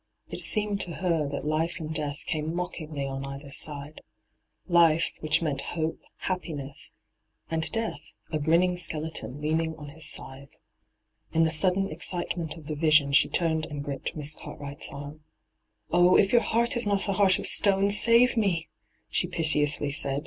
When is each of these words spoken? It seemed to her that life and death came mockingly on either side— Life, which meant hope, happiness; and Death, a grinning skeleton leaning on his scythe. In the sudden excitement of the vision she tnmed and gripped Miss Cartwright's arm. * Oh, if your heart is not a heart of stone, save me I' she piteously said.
It 0.29 0.39
seemed 0.39 0.81
to 0.81 0.93
her 0.95 1.27
that 1.27 1.45
life 1.45 1.79
and 1.79 1.93
death 1.93 2.23
came 2.25 2.55
mockingly 2.55 3.05
on 3.05 3.23
either 3.23 3.51
side— 3.51 4.01
Life, 4.67 5.13
which 5.19 5.43
meant 5.43 5.61
hope, 5.77 5.99
happiness; 6.21 6.91
and 7.51 7.71
Death, 7.71 8.01
a 8.31 8.39
grinning 8.39 8.77
skeleton 8.77 9.39
leaning 9.39 9.75
on 9.75 9.89
his 9.89 10.07
scythe. 10.09 10.57
In 11.33 11.43
the 11.43 11.51
sudden 11.51 11.91
excitement 11.91 12.57
of 12.57 12.65
the 12.65 12.73
vision 12.73 13.11
she 13.13 13.29
tnmed 13.29 13.69
and 13.69 13.83
gripped 13.83 14.15
Miss 14.15 14.33
Cartwright's 14.33 14.89
arm. 14.89 15.21
* 15.57 15.91
Oh, 15.91 16.17
if 16.17 16.31
your 16.31 16.41
heart 16.41 16.75
is 16.75 16.87
not 16.87 17.07
a 17.07 17.13
heart 17.13 17.37
of 17.37 17.45
stone, 17.45 17.91
save 17.91 18.35
me 18.35 18.69
I' 18.71 19.07
she 19.11 19.27
piteously 19.27 19.91
said. 19.91 20.19